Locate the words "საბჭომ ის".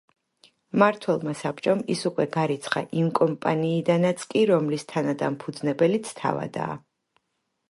1.41-2.01